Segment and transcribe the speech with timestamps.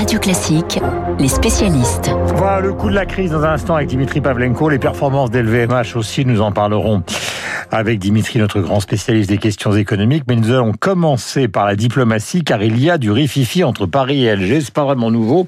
[0.00, 0.80] Radio Classique,
[1.18, 2.10] les spécialistes.
[2.36, 4.70] Voilà le coup de la crise dans un instant avec Dimitri Pavlenko.
[4.70, 7.02] Les performances d'LVMH aussi, nous en parlerons
[7.70, 10.24] avec Dimitri, notre grand spécialiste des questions économiques.
[10.26, 14.24] Mais nous allons commencer par la diplomatie car il y a du rififi entre Paris
[14.24, 14.62] et Alger.
[14.62, 15.44] C'est pas vraiment nouveau.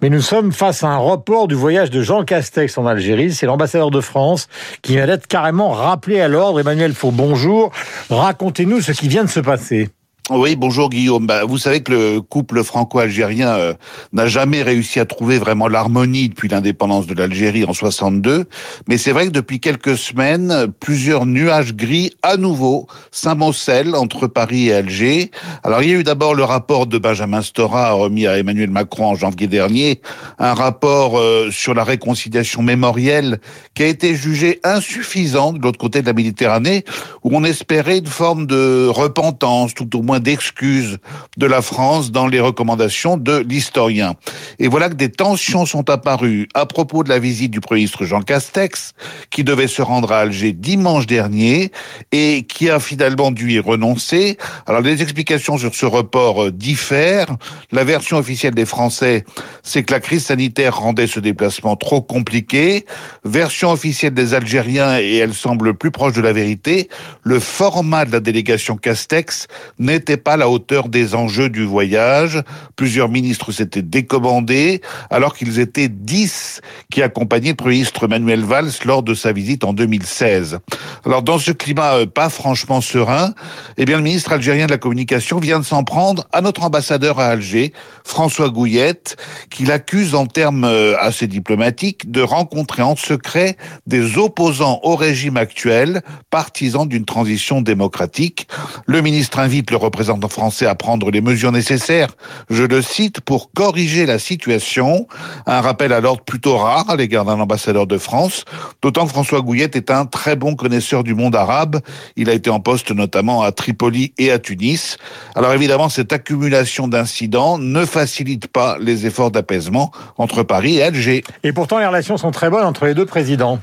[0.00, 3.30] Mais nous sommes face à un report du voyage de Jean Castex en Algérie.
[3.34, 4.48] C'est l'ambassadeur de France
[4.80, 6.60] qui vient d'être carrément rappelé à l'ordre.
[6.60, 7.70] Emmanuel Faux, bonjour.
[8.08, 9.90] Racontez-nous ce qui vient de se passer.
[10.30, 11.26] Oui, bonjour Guillaume.
[11.26, 13.74] Bah, vous savez que le couple franco-algérien euh,
[14.12, 18.44] n'a jamais réussi à trouver vraiment l'harmonie depuis l'indépendance de l'Algérie en 62,
[18.86, 24.68] mais c'est vrai que depuis quelques semaines, plusieurs nuages gris à nouveau s'amoncellent entre Paris
[24.68, 25.32] et Alger.
[25.64, 29.06] Alors il y a eu d'abord le rapport de Benjamin Stora remis à Emmanuel Macron
[29.06, 30.02] en janvier dernier,
[30.38, 33.40] un rapport euh, sur la réconciliation mémorielle
[33.74, 36.84] qui a été jugé insuffisant de l'autre côté de la Méditerranée,
[37.24, 40.98] où on espérait une forme de repentance, tout au moins d'excuses
[41.36, 44.14] de la France dans les recommandations de l'historien.
[44.58, 48.04] Et voilà que des tensions sont apparues à propos de la visite du Premier ministre
[48.04, 48.94] Jean Castex,
[49.30, 51.72] qui devait se rendre à Alger dimanche dernier
[52.12, 54.36] et qui a finalement dû y renoncer.
[54.66, 57.36] Alors les explications sur ce report euh, diffèrent.
[57.70, 59.24] La version officielle des Français,
[59.62, 62.86] c'est que la crise sanitaire rendait ce déplacement trop compliqué.
[63.24, 66.88] Version officielle des Algériens, et elle semble plus proche de la vérité,
[67.22, 69.46] le format de la délégation Castex
[69.78, 72.42] n'est n'était pas à la hauteur des enjeux du voyage.
[72.74, 76.60] Plusieurs ministres s'étaient décommandés, alors qu'ils étaient dix
[76.90, 80.58] qui accompagnaient le Premier ministre Manuel Valls lors de sa visite en 2016.
[81.06, 83.32] Alors, dans ce climat euh, pas franchement serein,
[83.76, 87.20] eh bien, le ministre algérien de la Communication vient de s'en prendre à notre ambassadeur
[87.20, 87.72] à Alger,
[88.04, 89.16] François Gouillette,
[89.50, 93.56] qui l'accuse en termes euh, assez diplomatiques de rencontrer en secret
[93.86, 98.48] des opposants au régime actuel, partisans d'une transition démocratique.
[98.86, 102.08] Le ministre invite le représentant français à prendre les mesures nécessaires,
[102.48, 105.06] je le cite, pour corriger la situation.
[105.46, 108.46] Un rappel à l'ordre plutôt rare à l'égard d'un ambassadeur de France,
[108.80, 111.80] d'autant que François Gouillette est un très bon connaisseur du monde arabe.
[112.16, 114.96] Il a été en poste notamment à Tripoli et à Tunis.
[115.34, 121.22] Alors évidemment, cette accumulation d'incidents ne facilite pas les efforts d'apaisement entre Paris et Alger.
[121.42, 123.60] Et pourtant, les relations sont très bonnes entre les deux présidents.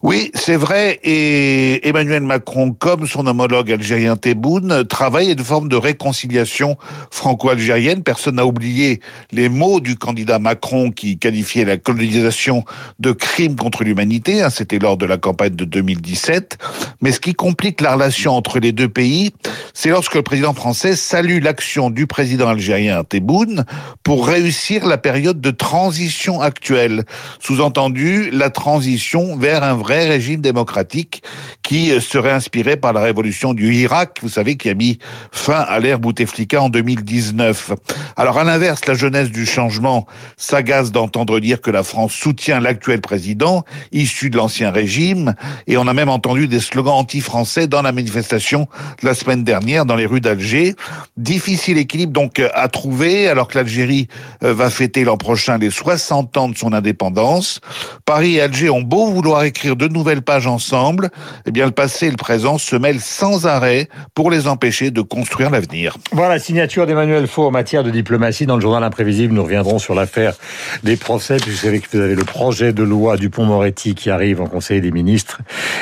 [0.00, 5.68] Oui, c'est vrai, et Emmanuel Macron, comme son homologue algérien Tebboune, travaille à une forme
[5.68, 6.76] de réconciliation
[7.10, 8.04] franco-algérienne.
[8.04, 9.00] Personne n'a oublié
[9.32, 12.64] les mots du candidat Macron qui qualifiait la colonisation
[13.00, 14.40] de crime contre l'humanité.
[14.40, 16.58] Hein, c'était lors de la campagne de 2017.
[17.00, 19.32] Mais ce qui complique la relation entre les deux pays,
[19.74, 23.64] c'est lorsque le président français salue l'action du président algérien Tebboune
[24.04, 27.02] pour réussir la période de transition actuelle.
[27.40, 31.22] Sous-entendu, la transition vers un vrai vrai régime démocratique
[31.68, 34.98] qui euh, serait inspiré par la révolution du Irak, vous savez, qui a mis
[35.32, 37.72] fin à l'ère Bouteflika en 2019.
[38.16, 40.06] Alors à l'inverse, la jeunesse du changement
[40.38, 45.34] s'agace d'entendre dire que la France soutient l'actuel président, issu de l'ancien régime,
[45.66, 48.66] et on a même entendu des slogans anti-français dans la manifestation
[49.02, 50.74] de la semaine dernière dans les rues d'Alger.
[51.18, 54.08] Difficile équilibre donc à trouver, alors que l'Algérie
[54.42, 57.60] euh, va fêter l'an prochain les 60 ans de son indépendance.
[58.06, 61.10] Paris et Alger ont beau vouloir écrire de nouvelles pages ensemble,
[61.44, 65.50] eh le passé et le présent se mêlent sans arrêt pour les empêcher de construire
[65.50, 65.96] l'avenir.
[66.12, 68.46] Voilà, signature d'Emmanuel Faux en matière de diplomatie.
[68.46, 70.34] Dans le journal imprévisible, nous reviendrons sur l'affaire
[70.82, 74.10] des procès, puisque vous savez que vous avez le projet de loi du Pont-Moretti qui
[74.10, 75.40] arrive en Conseil des ministres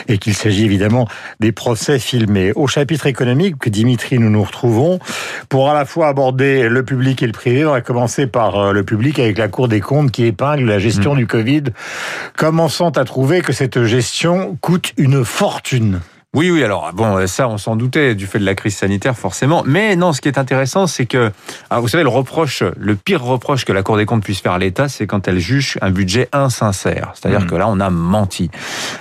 [0.08, 1.08] et qu'il s'agit évidemment
[1.40, 2.52] des procès filmés.
[2.54, 4.98] Au chapitre économique, Dimitri, nous nous retrouvons
[5.48, 7.64] pour à la fois aborder le public et le privé.
[7.64, 10.78] On va commencer par euh, le public avec la Cour des comptes qui épingle la
[10.78, 11.18] gestion mmh.
[11.18, 11.62] du Covid,
[12.36, 16.15] commençant à trouver que cette gestion coûte une fortune fortune.
[16.36, 19.62] Oui, oui, alors bon, ça, on s'en doutait du fait de la crise sanitaire, forcément.
[19.64, 21.32] Mais non, ce qui est intéressant, c'est que,
[21.70, 24.52] alors, vous savez, le reproche, le pire reproche que la Cour des comptes puisse faire
[24.52, 27.12] à l'État, c'est quand elle juge un budget insincère.
[27.14, 27.46] C'est-à-dire hmm.
[27.46, 28.50] que là, on a menti.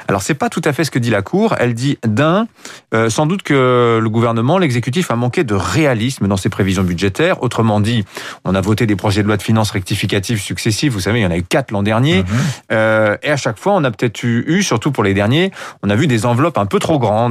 [0.08, 1.56] Alors, c'est pas tout à fait ce que dit la Cour.
[1.60, 2.48] Elle dit d'un,
[2.94, 7.44] euh, sans doute que le gouvernement, l'exécutif, a manqué de réalisme dans ses prévisions budgétaires.
[7.44, 8.06] Autrement dit,
[8.46, 10.94] on a voté des projets de loi de finances rectificatives successifs.
[10.94, 12.24] Vous savez, il y en a eu quatre l'an dernier.
[12.24, 12.28] Hmm.
[12.72, 15.52] Euh, et à chaque fois, on a peut-être eu, surtout pour les derniers,
[15.84, 17.25] on a vu des enveloppes un peu trop grandes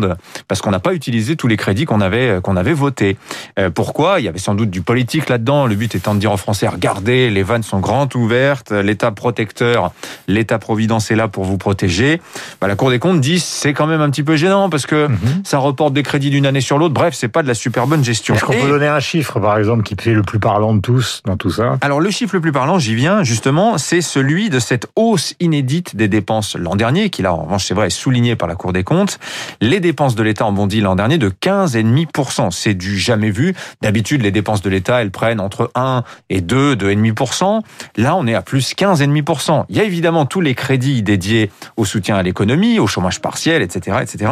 [0.49, 3.17] parce qu'on n'a pas utilisé tous les crédits qu'on avait qu'on avait votés.
[3.58, 4.20] Euh, pourquoi?
[4.20, 5.67] Il y avait sans doute du politique là-dedans.
[5.67, 9.93] Le but étant de dire en français regardez, les vannes sont grandes ouvertes, l'État protecteur,
[10.29, 12.20] l'État providence est là pour vous protéger.
[12.61, 15.08] Bah, la Cour des comptes dit c'est quand même un petit peu gênant parce que
[15.08, 15.43] mhm.
[15.44, 16.94] ça reporte des crédits d'une année sur l'autre.
[16.94, 18.35] Bref, c'est pas de la super bonne gestion.
[18.35, 21.23] Est-ce qu'on peut donner un chiffre par exemple qui est le plus parlant de tous
[21.25, 21.79] dans tout ça?
[21.81, 25.96] Alors le chiffre le plus parlant, j'y viens justement, c'est celui de cette hausse inédite
[25.96, 28.73] des dépenses l'an dernier, qui là en revanche c'est vrai est souligné par la Cour
[28.73, 29.19] des comptes.
[29.61, 32.51] Les dépenses de l'État ont bondi l'an dernier de 15,5%.
[32.51, 33.55] C'est du jamais vu.
[33.83, 37.61] D'habitude, les dépenses de l'État, elles prennent entre 1 et 2, 2,5%.
[37.97, 39.67] Là, on est à plus 15,5%.
[39.69, 43.63] Il y a évidemment tous les crédits dédiés au soutien à l'économie, au chômage partiel,
[43.63, 44.31] etc., etc.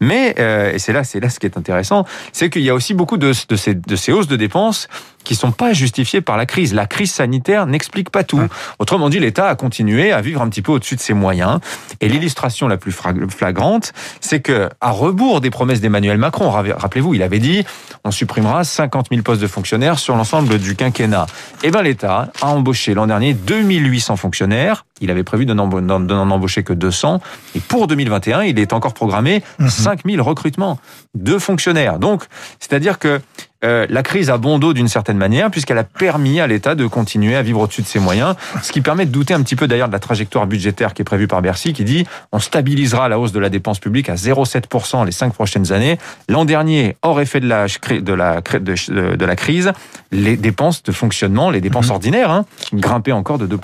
[0.00, 2.74] Mais, euh, et c'est là, c'est là ce qui est intéressant, c'est qu'il y a
[2.74, 4.88] aussi beaucoup de, de, ces, de ces hausses de dépenses
[5.24, 6.74] qui sont pas justifiées par la crise.
[6.74, 8.42] La crise sanitaire n'explique pas tout.
[8.78, 11.60] Autrement dit, l'État a continué à vivre un petit peu au-dessus de ses moyens.
[12.00, 17.22] Et l'illustration la plus flagrante, c'est que, à rebours des promesses d'Emmanuel Macron, rappelez-vous, il
[17.22, 17.64] avait dit,
[18.04, 21.26] on supprimera 50 000 postes de fonctionnaires sur l'ensemble du quinquennat.
[21.62, 24.84] Eh ben, l'État a embauché l'an dernier 2800 fonctionnaires.
[25.00, 27.20] Il avait prévu de n'en embaucher que 200.
[27.54, 30.22] Et pour 2021, il est encore programmé 5000 mhm.
[30.22, 30.78] recrutements
[31.14, 32.00] de fonctionnaires.
[32.00, 32.24] Donc,
[32.58, 33.20] c'est-à-dire que
[33.64, 36.86] euh, la crise a bon dos d'une certaine manière, puisqu'elle a permis à l'État de
[36.86, 39.68] continuer à vivre au-dessus de ses moyens, ce qui permet de douter un petit peu
[39.68, 43.18] d'ailleurs de la trajectoire budgétaire qui est prévue par Bercy, qui dit on stabilisera la
[43.18, 45.98] hausse de la dépense publique à 0,7% les cinq prochaines années.
[46.28, 49.72] L'an dernier, hors effet de la, de la, de, la crise,
[50.10, 51.92] les dépenses de fonctionnement, les dépenses mhm.
[51.92, 52.44] ordinaires, hein,
[52.74, 53.58] grimpaient encore de 2%.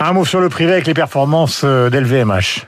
[0.00, 2.66] Un mot sur le privé avec les performances euh, d'LVMH.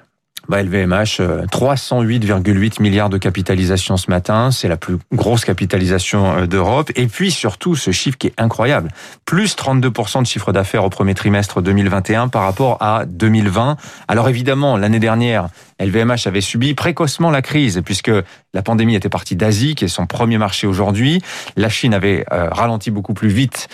[0.50, 1.20] Bah, LVMH,
[1.52, 4.50] 308,8 euh, milliards de capitalisation ce matin.
[4.50, 6.90] C'est la plus grosse capitalisation euh, d'Europe.
[6.96, 8.88] Et puis surtout, ce chiffre qui est incroyable.
[9.24, 13.76] Plus 32% de chiffre d'affaires au premier trimestre 2021 par rapport à 2020.
[14.08, 15.50] Alors évidemment, l'année dernière,
[15.80, 18.10] LVMH avait subi précocement la crise puisque
[18.52, 21.22] la pandémie était partie d'Asie, qui est son premier marché aujourd'hui.
[21.56, 23.68] La Chine avait euh, ralenti beaucoup plus vite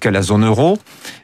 [0.00, 0.78] que la zone euro.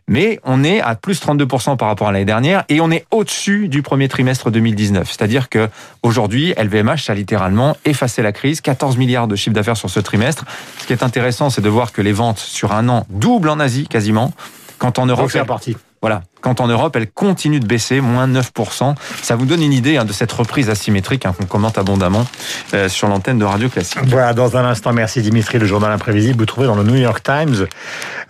[0.09, 3.69] Mais on est à plus 32% par rapport à l'année dernière et on est au-dessus
[3.69, 5.09] du premier trimestre 2019.
[5.11, 5.69] C'est-à-dire que
[6.03, 10.45] aujourd'hui, LVMH a littéralement effacé la crise, 14 milliards de chiffre d'affaires sur ce trimestre.
[10.79, 13.59] Ce qui est intéressant, c'est de voir que les ventes sur un an doublent en
[13.59, 14.33] Asie quasiment.
[14.79, 15.77] Quand en Europe, c'est parti.
[16.03, 16.23] Voilà.
[16.47, 18.95] Quand en Europe, elle continue de baisser, moins 9%.
[19.21, 22.25] Ça vous donne une idée hein, de cette reprise asymétrique hein, qu'on commente abondamment
[22.73, 23.99] euh, sur l'antenne de Radio Classique.
[24.07, 26.39] Voilà, dans un instant, merci Dimitri, le journal imprévisible.
[26.39, 27.67] Vous trouvez dans le New York Times.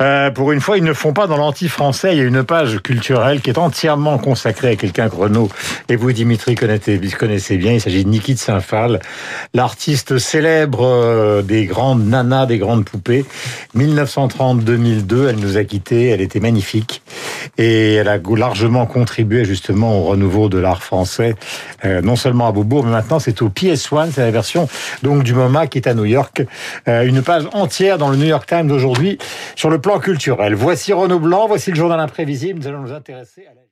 [0.01, 2.15] Euh, pour une fois, ils ne font pas dans l'anti-français.
[2.15, 5.51] Il y a une page culturelle qui est entièrement consacrée à quelqu'un que Renaud
[5.91, 7.73] et vous, Dimitri, connaissez, connaissez bien.
[7.73, 9.01] Il s'agit de Niki de Saint-Phal,
[9.53, 13.27] l'artiste célèbre euh, des grandes nanas, des grandes poupées.
[13.77, 16.09] 1930-2002, elle nous a quittés.
[16.09, 17.03] Elle était magnifique.
[17.59, 21.35] Et elle a largement contribué justement au renouveau de l'art français,
[21.85, 24.69] euh, non seulement à Beaubourg, mais maintenant c'est au PS1, c'est la version
[25.03, 26.43] donc du MoMA qui est à New York.
[26.89, 29.19] Euh, une page entière dans le New York Times d'aujourd'hui
[29.57, 30.55] sur le plan culturel.
[30.55, 32.61] Voici Renaud Blanc, voici le journal imprévisible.
[32.61, 33.66] Nous allons nous intéresser à.